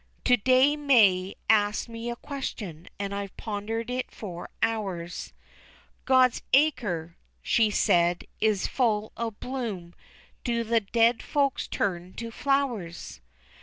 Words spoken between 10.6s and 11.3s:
the dead